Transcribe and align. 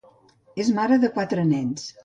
És 0.63 0.71
mare 0.79 0.99
de 1.05 1.13
quatre 1.19 1.47
nens. 1.53 1.89